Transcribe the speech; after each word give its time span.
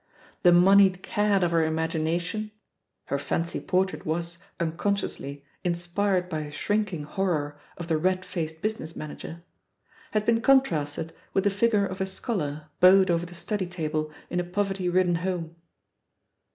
The 0.41 0.51
moneyed 0.51 1.03
cad 1.03 1.43
of 1.43 1.51
her 1.51 1.63
imagination— 1.63 2.49
her 3.09 3.19
fancy 3.19 3.59
por 3.59 3.85
trait 3.85 4.03
was, 4.03 4.39
unconsciously, 4.59 5.45
inspired 5.63 6.27
by 6.27 6.39
a 6.39 6.49
shrinking 6.49 7.03
horror 7.03 7.59
of 7.77 7.87
the 7.87 7.99
red 7.99 8.25
faced 8.25 8.63
business 8.63 8.95
manager— 8.95 9.43
^had 10.15 10.25
been 10.25 10.41
contrasted 10.41 11.13
with 11.35 11.43
the 11.43 11.51
figure 11.51 11.85
of 11.85 12.01
a 12.01 12.07
scholar 12.07 12.69
bowed 12.79 13.11
over 13.11 13.27
the 13.27 13.35
"study" 13.35 13.67
table 13.67 14.11
in 14.31 14.39
a 14.39 14.43
poverty 14.43 14.89
ridden 14.89 15.17
home. 15.17 15.55